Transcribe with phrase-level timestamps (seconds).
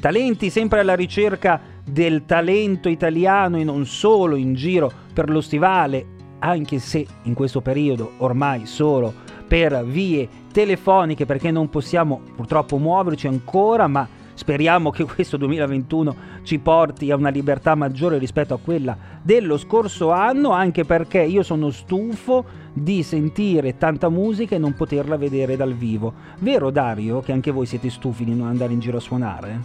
[0.00, 6.16] talenti sempre alla ricerca del talento italiano e non solo in giro per lo stivale,
[6.40, 9.12] anche se in questo periodo ormai solo
[9.48, 14.06] per vie telefoniche perché non possiamo purtroppo muoverci ancora, ma
[14.38, 20.12] speriamo che questo 2021 ci porti a una libertà maggiore rispetto a quella dello scorso
[20.12, 25.74] anno, anche perché io sono stufo di sentire tanta musica e non poterla vedere dal
[25.74, 26.12] vivo.
[26.38, 29.60] Vero Dario che anche voi siete stufi di non andare in giro a suonare?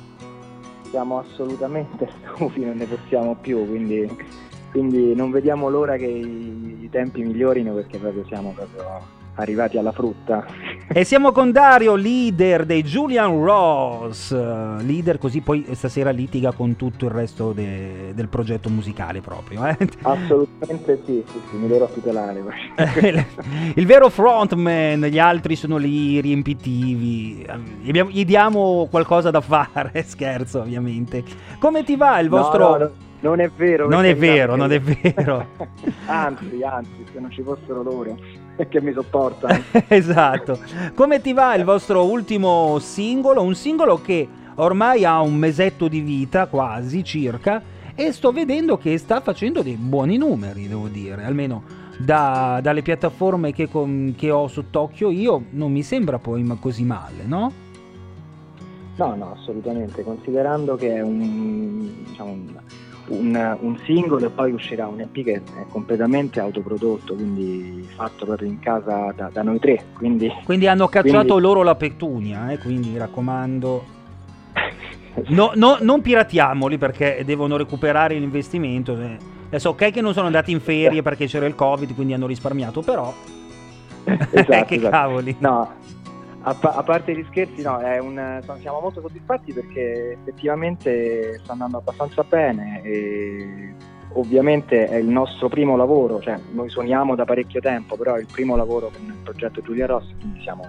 [0.89, 4.09] Siamo assolutamente stufi, non ne possiamo più, quindi,
[4.71, 9.91] quindi non vediamo l'ora che i, i tempi migliorino perché proprio siamo proprio arrivati alla
[9.91, 10.45] frutta.
[10.87, 17.05] E siamo con Dario, leader dei Julian Ross, leader così poi stasera litiga con tutto
[17.05, 19.65] il resto de- del progetto musicale proprio.
[19.65, 19.77] Eh?
[20.01, 22.43] Assolutamente sì, sì, sì, mi dovrò tutelare.
[23.75, 27.45] il vero frontman, gli altri sono lì riempitivi,
[27.81, 31.23] gli diamo qualcosa da fare, scherzo ovviamente.
[31.59, 32.69] Come ti va il vostro...
[32.69, 33.11] No, no, no.
[33.23, 33.87] Non è vero.
[33.87, 35.47] Non è vero, non è vero.
[36.07, 38.17] anzi, anzi, se non ci fossero loro
[38.67, 39.63] che mi sopportano.
[39.87, 40.59] esatto.
[40.93, 43.41] Come ti va il vostro ultimo singolo?
[43.41, 47.61] Un singolo che ormai ha un mesetto di vita, quasi circa,
[47.95, 51.63] e sto vedendo che sta facendo dei buoni numeri, devo dire, almeno
[51.97, 57.23] da, dalle piattaforme che, con, che ho sott'occhio io non mi sembra poi così male,
[57.23, 57.51] no?
[58.97, 62.45] No, no, assolutamente, considerando che è un, diciamo, un
[63.07, 68.47] un, un, singolo e poi uscirà un EP che è completamente autoprodotto, quindi fatto proprio
[68.47, 69.83] in casa da, da noi tre.
[69.93, 71.41] Quindi, quindi hanno cacciato quindi...
[71.41, 72.57] loro la petunia, eh?
[72.59, 73.83] quindi mi raccomando.
[75.27, 78.99] No, no, non piratiamoli perché devono recuperare l'investimento.
[78.99, 79.17] Eh.
[79.45, 82.81] Adesso ok che non sono andati in ferie perché c'era il covid, quindi hanno risparmiato,
[82.81, 83.13] però...
[84.03, 84.89] Esatto, che esatto.
[84.89, 85.35] cavoli.
[85.37, 85.71] No,
[86.45, 91.77] a, pa- a, parte gli scherzi, no, un, siamo molto soddisfatti perché effettivamente sta andando
[91.77, 93.73] abbastanza bene e
[94.13, 98.27] ovviamente è il nostro primo lavoro, cioè noi suoniamo da parecchio tempo, però è il
[98.29, 100.63] primo lavoro con il progetto Giulia Rossi, quindi siamo,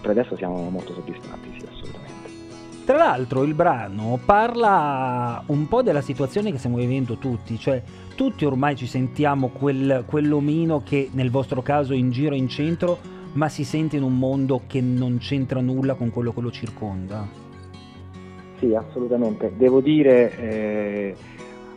[0.00, 2.14] per adesso siamo molto soddisfatti, sì, assolutamente.
[2.84, 7.82] Tra l'altro il brano parla un po' della situazione che stiamo vivendo tutti, cioè
[8.14, 13.48] tutti ormai ci sentiamo quel, quell'omino che nel vostro caso in giro in centro ma
[13.48, 17.26] si sente in un mondo che non c'entra nulla con quello che lo circonda.
[18.58, 19.52] Sì, assolutamente.
[19.56, 21.16] Devo dire, eh,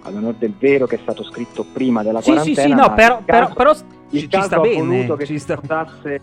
[0.03, 2.62] all'onore del vero, che è stato scritto prima della sì, quarantena.
[2.62, 4.75] Sì, sì, no, però, caso, però, il ci, ci sta bene.
[4.78, 5.58] voluto che ci si sta...
[5.58, 6.22] sposasse,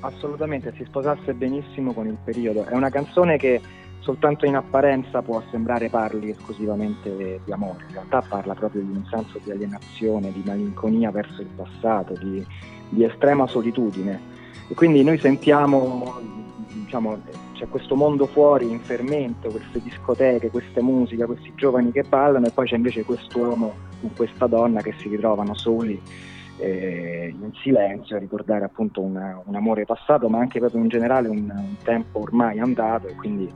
[0.00, 2.66] assolutamente, si sposasse benissimo con il periodo.
[2.66, 3.62] È una canzone che
[4.00, 9.06] soltanto in apparenza può sembrare parli esclusivamente di amore, in realtà parla proprio di un
[9.06, 12.44] senso di alienazione, di malinconia verso il passato, di,
[12.90, 14.34] di estrema solitudine
[14.68, 16.20] e quindi noi sentiamo,
[16.68, 17.20] diciamo,
[17.54, 22.50] c'è questo mondo fuori in fermento, queste discoteche, queste musiche, questi giovani che ballano e
[22.50, 26.00] poi c'è invece quest'uomo con questa donna che si ritrovano soli
[26.58, 31.28] eh, in silenzio a ricordare appunto una, un amore passato ma anche proprio in generale
[31.28, 33.50] un, un tempo ormai andato e quindi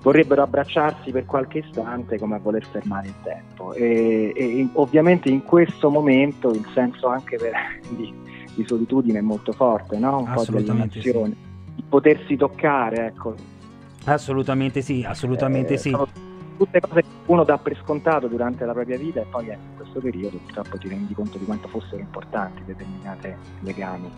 [0.00, 3.72] vorrebbero abbracciarsi per qualche istante come a voler fermare il tempo.
[3.74, 7.52] E, e ovviamente in questo momento il senso anche per,
[7.90, 8.12] di,
[8.58, 10.18] di solitudine è molto forte, no?
[10.18, 11.74] un po' di alienazione, sì.
[11.76, 13.34] di potersi toccare, ecco.
[14.04, 15.96] Assolutamente sì, assolutamente eh, sì.
[16.56, 19.76] Tutte cose che uno dà per scontato durante la propria vita e poi eh, in
[19.76, 24.10] questo periodo purtroppo ti rendi conto di quanto fossero importanti determinati legami.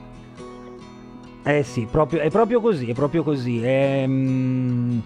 [1.42, 3.62] Eh sì, proprio, è proprio così, è proprio così.
[3.62, 4.98] È, mm,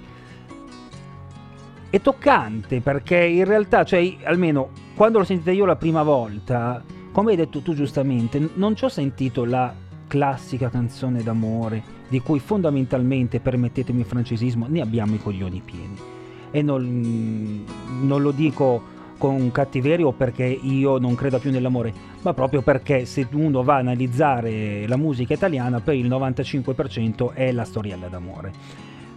[1.90, 6.82] è toccante perché in realtà, cioè, almeno quando l'ho sentita io la prima volta,
[7.14, 9.72] come hai detto tu giustamente, non ci ho sentito la
[10.08, 15.96] classica canzone d'amore di cui fondamentalmente, permettetemi il francesismo, ne abbiamo i coglioni pieni.
[16.50, 17.64] E non,
[18.00, 18.82] non lo dico
[19.16, 23.78] con cattiverio perché io non credo più nell'amore, ma proprio perché se uno va a
[23.78, 28.52] analizzare la musica italiana, per il 95% è la storiella d'amore.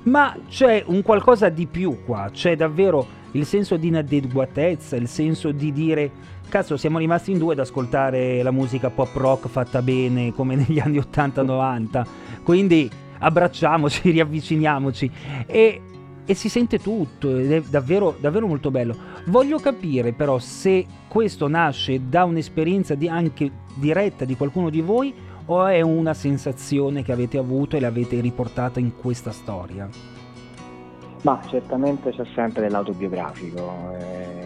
[0.04, 5.52] Ma c'è un qualcosa di più qua, c'è davvero il senso di inadeguatezza, il senso
[5.52, 6.12] di dire
[6.48, 10.80] cazzo siamo rimasti in due ad ascoltare la musica pop rock fatta bene come negli
[10.80, 12.06] anni 80-90
[12.44, 12.90] quindi
[13.20, 15.12] abbracciamoci riavviciniamoci.
[15.46, 15.82] E,
[16.26, 18.96] e, si sente tutto ed è davvero, davvero molto bello.
[19.26, 25.14] Voglio capire però se questo nasce da un'esperienza di anche diretta di qualcuno di voi
[25.46, 30.17] o è una sensazione che avete avuto e l'avete riportata in questa storia
[31.22, 34.38] ma certamente c'è sempre dell'autobiografico eh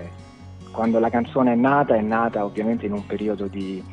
[0.72, 3.84] quando la canzone è nata, è nata ovviamente in un periodo di,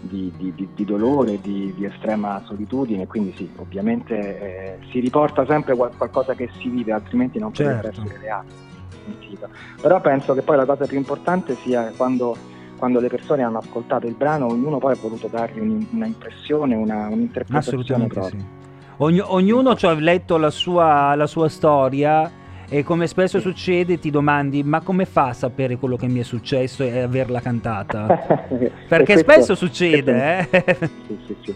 [0.00, 5.94] di, di, di dolore, di, estrema solitudine, quindi sì, ovviamente eh, si riporta sempre qual-
[5.96, 7.88] qualcosa che si vive, altrimenti non certo.
[7.88, 8.66] potrebbe essere reale.
[9.80, 12.36] Però penso che poi la cosa più importante sia quando,
[12.76, 16.74] quando le persone hanno ascoltato il brano, ognuno poi ha voluto dargli un, una impressione,
[16.74, 18.40] una, un'interpretazione Assolutamente propria.
[18.40, 18.57] sì.
[18.98, 22.30] Ogni- ognuno ci ha letto la sua, la sua storia
[22.68, 26.24] e come spesso succede ti domandi ma come fa a sapere quello che mi è
[26.24, 28.06] successo e averla cantata?
[28.88, 30.64] Perché spesso succede, eh?
[31.06, 31.54] Sì, sì, sì.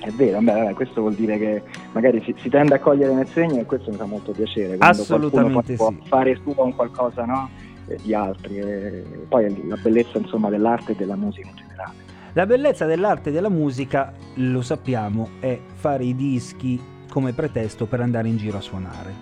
[0.00, 1.62] È vero, beh, vabbè, questo vuol dire che
[1.92, 4.76] magari si, si tende a cogliere nel segno e questo mi fa molto piacere.
[4.78, 5.76] Assolutamente sì.
[5.76, 7.50] può fare suo un qualcosa no?
[7.88, 8.58] eh, di altri.
[8.58, 12.07] E poi la bellezza insomma, dell'arte e della musica in generale.
[12.38, 16.80] La bellezza dell'arte e della musica, lo sappiamo, è fare i dischi
[17.10, 19.12] come pretesto per andare in giro a suonare.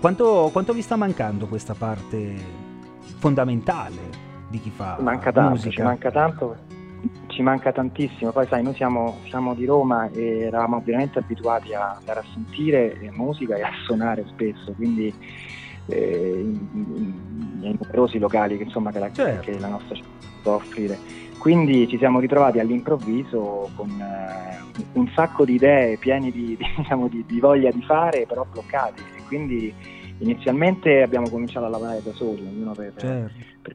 [0.00, 2.34] Quanto, quanto vi sta mancando questa parte
[3.18, 4.00] fondamentale
[4.48, 5.70] di chi fa manca tanto, musica?
[5.70, 6.56] ci manca tanto,
[7.28, 8.32] ci manca tantissimo.
[8.32, 13.08] Poi sai, noi siamo, siamo di Roma e eravamo ovviamente abituati a andare a sentire
[13.12, 15.14] musica e a suonare spesso, quindi
[15.86, 19.48] eh, in- in- nei numerosi locali che, insomma, che, la, Certo.
[19.48, 20.08] che la nostra città
[20.42, 21.21] può offrire.
[21.42, 24.60] Quindi ci siamo ritrovati all'improvviso con eh,
[24.92, 29.02] un sacco di idee pieni di, di, diciamo, di- di voglia di fare, però bloccati.
[29.16, 29.74] E quindi
[30.18, 33.34] inizialmente abbiamo cominciato a lavorare da soli, ognuno per, Certo.
[33.60, 33.74] per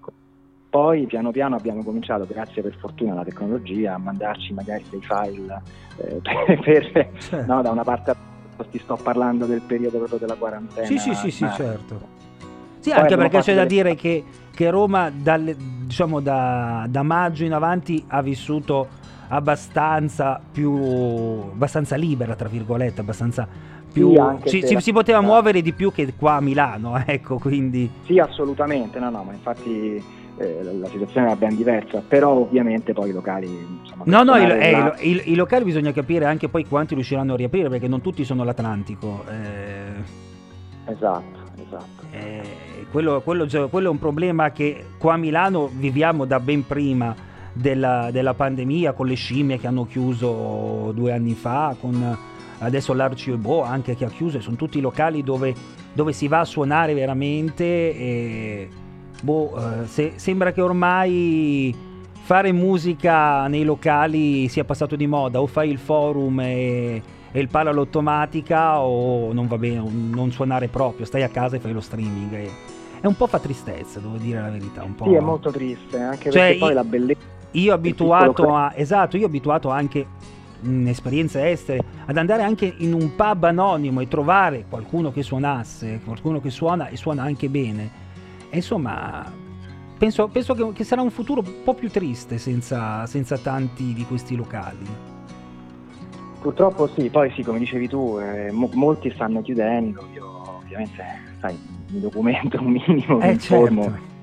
[0.70, 5.62] poi piano piano abbiamo cominciato, grazie per fortuna alla tecnologia, a mandarci magari dei file
[5.98, 6.22] eh,
[6.64, 7.54] per, per- certo.
[7.54, 8.16] no, da una parte
[8.72, 10.88] ti sto parlando del periodo proprio della quarantena.
[10.88, 12.17] Sì, sì, sì, sì, certo.
[12.88, 14.24] Sì, Poi anche perché c'è da dire che,
[14.54, 18.88] che Roma dalle- diciamo da, da maggio in avanti ha vissuto
[19.30, 20.74] abbastanza più
[21.52, 23.46] abbastanza libera, tra virgolette, abbastanza
[23.92, 27.90] più Sì, si, la- si poteva muovere di più che qua a Milano, ecco, quindi
[28.06, 30.02] Sì, assolutamente, no, no, ma infatti
[30.38, 33.48] eh, la- la situazione era ben diversa, però ovviamente poi i locali...
[33.82, 36.66] Insomma, No, no, per i, suonare eh, i- i- i locali bisogna capire anche poi
[36.66, 39.26] quanti riusciranno a riaprire perché non tutti sono l'Atlantico.
[39.30, 40.26] eh,
[40.90, 42.06] Esatto, esatto.
[42.12, 47.16] Eh, quello, quello quello è un problema che qua a Milano viviamo da ben prima
[47.54, 52.18] della, della pandemia, con le scimmie che hanno chiuso due anni fa, con
[52.60, 55.54] adesso l'Arci e Bo anche che ha chiuso, sono tutti locali dove,
[55.94, 57.64] dove si va a suonare veramente.
[57.66, 58.70] E,
[59.22, 61.76] boh, eh, se- sembra che ormai
[62.22, 67.02] fare musica nei locali sia passato di moda, o fai il forum e,
[67.32, 71.60] e il palo all'automatica o non va bene, non suonare proprio, stai a casa e
[71.60, 72.34] fai lo streaming.
[72.34, 74.84] E, è un po' fa tristezza, devo dire la verità.
[74.84, 75.06] Un po'.
[75.06, 77.22] Sì, è molto triste, anche Cioè, perché poi la bellezza...
[77.52, 78.74] Io abituato a.
[78.76, 80.06] Esatto, io abituato anche
[80.62, 86.02] in esperienze estere ad andare anche in un pub anonimo e trovare qualcuno che suonasse,
[86.04, 88.06] qualcuno che suona e suona anche bene.
[88.50, 89.32] E insomma,
[89.98, 94.06] penso, penso che, che sarà un futuro un po' più triste senza, senza tanti di
[94.06, 94.86] questi locali.
[96.42, 101.04] Purtroppo sì, poi sì, come dicevi tu, eh, mo- molti stanno chiudendo, io ovviamente,
[101.40, 101.58] sai,
[101.90, 103.84] mi documento un minimo, mi Eh informo.
[103.84, 104.16] certo.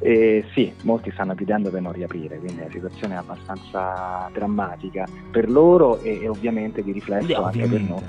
[0.00, 5.50] E sì, molti stanno chiudendo per non riaprire, quindi la situazione è abbastanza drammatica per
[5.50, 8.02] loro e, e ovviamente di riflesso Beh, anche per noi.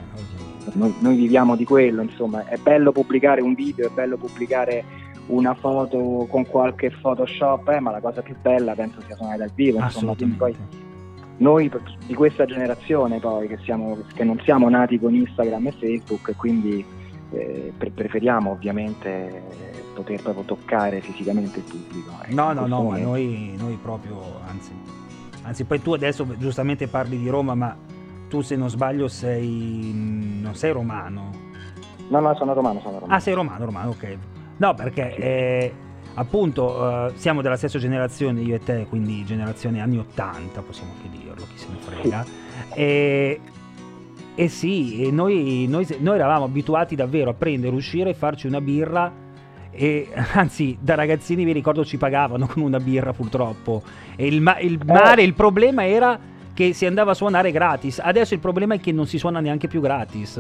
[0.74, 0.94] noi.
[1.00, 4.84] Noi viviamo di quello, insomma, è bello pubblicare un video, è bello pubblicare
[5.27, 9.51] una foto con qualche Photoshop, eh, ma la cosa più bella penso sia suonare dal
[9.53, 10.56] vivo, insomma, poi
[11.38, 11.72] noi
[12.06, 16.86] di questa generazione poi che, siamo, che non siamo nati con Instagram e Facebook, quindi
[17.31, 19.43] eh, pre- preferiamo ovviamente
[19.93, 22.12] poter proprio toccare fisicamente il pubblico.
[22.24, 24.71] ecco, No, no, no, ma noi, noi proprio, anzi,
[25.43, 27.75] anzi, poi tu adesso giustamente parli di Roma, ma
[28.29, 29.91] tu se non sbaglio sei,
[30.41, 31.31] non sei romano.
[32.07, 33.13] No, no, sono romano, sono romano.
[33.13, 34.17] Ah, sei romano, romano, ok.
[34.57, 35.74] No, perché eh,
[36.15, 41.17] appunto eh, siamo della stessa generazione, io e te, quindi generazione anni 80, possiamo anche
[41.17, 42.25] dirlo, chi se ne frega.
[42.74, 43.41] E,
[44.39, 48.62] e sì, e noi, noi, noi eravamo abituati davvero a prendere, uscire e farci una
[48.62, 49.12] birra.
[49.69, 53.84] E anzi, da ragazzini vi ricordo ci pagavano con una birra purtroppo.
[54.15, 56.17] E il, ma- il male, il problema era
[56.53, 58.00] che si andava a suonare gratis.
[58.00, 60.39] Adesso il problema è che non si suona neanche più gratis.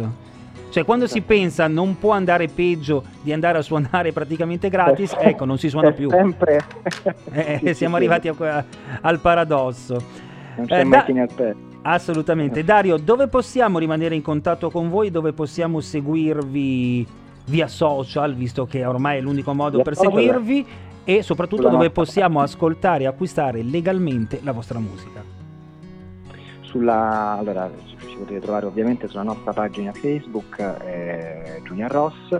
[0.69, 5.43] Cioè, quando si pensa non può andare peggio di andare a suonare praticamente gratis, ecco,
[5.43, 6.09] non si suona È più.
[6.09, 6.61] Sempre...
[7.33, 8.63] Eh, siamo arrivati a
[9.01, 10.01] al paradosso.
[10.55, 11.67] Non c'è Eh, mai da- fine al pezzo.
[11.81, 12.63] Assolutamente.
[12.63, 15.11] Dario, dove possiamo rimanere in contatto con voi?
[15.11, 17.07] Dove possiamo seguirvi
[17.45, 20.65] via social, visto che ormai è l'unico modo Via per social, seguirvi?
[21.03, 25.23] E soprattutto sulla dove nostra- possiamo ascoltare e acquistare legalmente la vostra musica?
[26.61, 32.39] Sulla, allora, ci potete trovare ovviamente sulla nostra pagina Facebook, eh, Giulia Ross,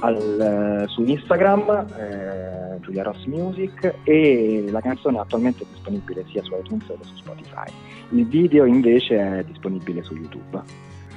[0.00, 6.54] al- su Instagram, eh, Giulia Ross Music e la canzone è attualmente disponibile sia su
[6.54, 7.70] iTunes che su Spotify.
[8.10, 10.56] Il video invece è disponibile su YouTube.
[10.56, 10.64] Un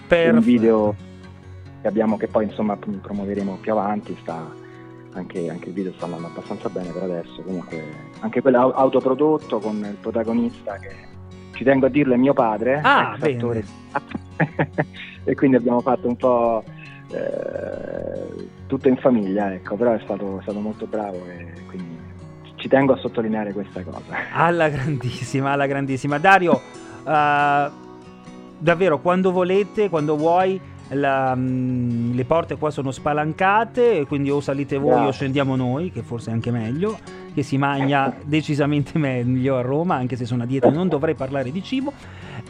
[0.07, 0.39] Perfetto.
[0.41, 0.95] video
[1.81, 4.53] che abbiamo che poi insomma promuoveremo più avanti sta,
[5.13, 7.83] anche, anche, il video sta andando abbastanza bene per adesso, comunque
[8.19, 11.09] anche quello autoprodotto con il protagonista che
[11.53, 13.63] ci tengo a dirlo è mio padre, ah, attore.
[15.23, 16.63] e quindi abbiamo fatto un po'
[17.11, 21.97] eh, tutto in famiglia, ecco, però è stato, è stato molto bravo e quindi
[22.55, 24.15] ci tengo a sottolineare questa cosa.
[24.33, 26.19] Alla grandissima, alla grandissima.
[26.19, 26.61] Dario,
[27.03, 27.71] uh,
[28.57, 34.39] davvero, quando volete, quando vuoi, la, mh, mm, le porte qua sono spalancate, quindi o
[34.41, 35.07] salite voi Grazie.
[35.07, 36.97] o scendiamo noi, che forse è anche meglio,
[37.33, 41.51] che si mangia decisamente meglio a Roma, anche se sono a dieta non dovrei parlare
[41.51, 41.91] di cibo.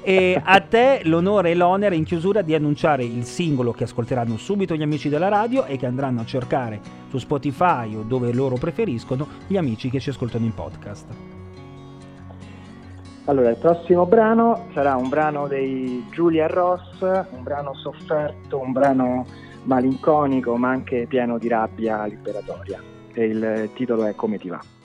[0.04, 4.76] E a te l'onore e l'onere in chiusura di annunciare il singolo che ascolteranno subito
[4.76, 6.80] gli amici della radio e che andranno a cercare
[7.10, 11.06] su Spotify o dove loro preferiscono gli amici che ci ascoltano in podcast.
[13.26, 19.26] Allora, il prossimo brano sarà un brano dei Giulia Ross, un brano sofferto, un brano
[19.64, 22.82] malinconico ma anche pieno di rabbia liberatoria
[23.14, 24.81] e il titolo è Come ti va.